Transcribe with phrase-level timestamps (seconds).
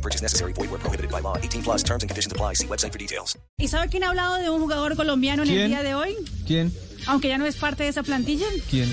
[0.00, 0.54] No purchase necessary.
[0.54, 1.36] Void where prohibited by law.
[1.36, 2.54] 18 plus terms and conditions apply.
[2.54, 3.36] See website for details.
[3.58, 5.68] ¿Y sabe quién ha hablado de un jugador colombiano en el ¿Quién?
[5.68, 6.16] día de hoy?
[6.46, 6.72] ¿Quién?
[7.06, 8.46] Aunque ya no es parte de esa plantilla.
[8.70, 8.90] ¿Quién?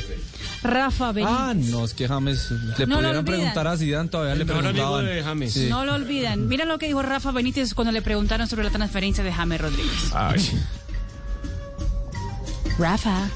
[0.64, 1.36] Rafa Benítez.
[1.38, 5.50] Ah, no, es que James, le No lo pudieran preguntar a Zidane, todavía le preguntaban.
[5.50, 5.68] Sí.
[5.70, 6.48] No lo olvidan.
[6.48, 10.12] Mira lo que dijo Rafa Benítez cuando le preguntaron sobre la transferencia de James Rodríguez.
[10.14, 10.42] Ay.
[12.80, 13.28] Uh,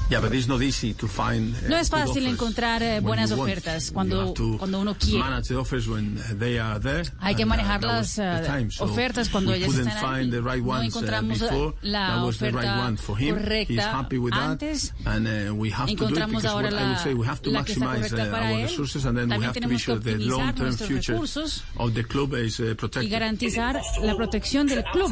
[1.68, 5.18] No es fácil encontrar eh, buenas ofertas cuando, cuando uno quiere.
[5.18, 9.52] manage the offers when they are there, Hay que uh, manejar las eh, ofertas cuando
[9.52, 10.20] ellas están ahí.
[10.22, 11.74] find the right No uh, encontramos before.
[11.82, 13.36] la That was the right oferta one for him.
[13.36, 14.92] He's correcta happy with that, antes.
[15.06, 17.14] and uh, we have to do it Encontramos because ahora what I would la, say
[17.14, 18.62] we have to la que está maximize correcta uh, para our él.
[18.68, 21.64] resources, and then we También have to be tenemos que optimizar long-term nuestros future recursos
[21.76, 23.10] of the club is uh, y protected.
[23.10, 25.10] garantizar la protección del club.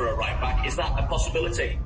[0.00, 0.66] For a right back.
[0.66, 1.78] Is that a possibility?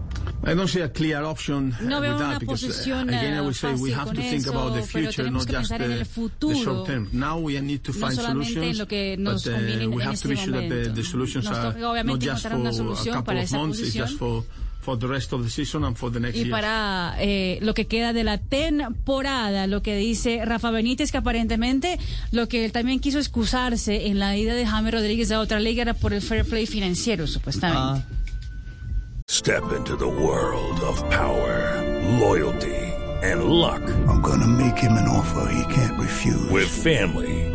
[0.46, 3.34] I don't see a clear option uh, No veo with una that because uh, again
[3.34, 6.06] I eh, would say we have to think eso, about the future, not just the,
[6.46, 7.08] the short term.
[7.12, 10.36] Now we need to No find en solutions, but uh, we have este to be
[10.36, 10.94] sure that the, momento.
[11.00, 13.38] the solutions Nos are toca, obviamente, not just encontrar una for a solución couple para
[13.38, 14.06] of esa months, it's posición.
[14.06, 14.44] just for
[14.84, 16.50] for the rest of the season and for the next Y year.
[16.50, 21.98] para eh, lo que queda de la temporada, lo que dice Rafa Benítez, que aparentemente
[22.32, 25.82] lo que él también quiso excusarse en la ida de James Rodríguez a otra liga
[25.82, 27.80] era por el fair play financiero, supuestamente.
[27.82, 28.02] Ah,
[29.26, 31.80] Step into the world of power,
[32.20, 32.76] loyalty,
[33.22, 33.80] and luck.
[34.06, 36.50] I'm gonna make him an offer he can't refuse.
[36.50, 37.50] With family,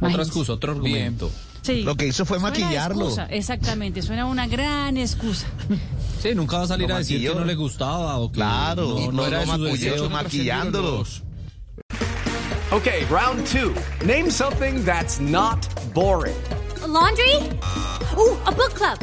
[0.00, 1.30] Otra excusa, otro argumento.
[1.62, 1.82] Sí.
[1.82, 3.04] Lo que hizo fue Suena maquillarlo.
[3.04, 5.46] excusa, exactamente, suena una gran excusa.
[6.22, 7.32] Sí, nunca va a salir Lo a decir maquilló.
[7.34, 10.08] que no le gustaba o que Claro, no, no no era su deseo.
[10.10, 11.22] maquillándolos.
[12.72, 13.74] Okay, round two.
[14.06, 15.58] Name something that's not
[15.92, 16.36] boring.
[16.86, 17.34] laundry?
[18.16, 18.98] Ooh, a book club.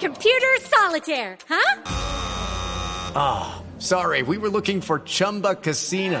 [0.00, 1.78] Computer solitaire, huh?
[3.78, 6.20] Sorry, we were looking for Chumba Casino.